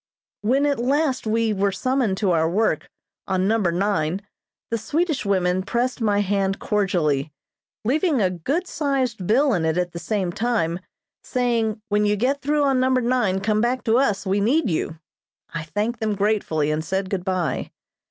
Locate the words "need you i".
14.41-15.61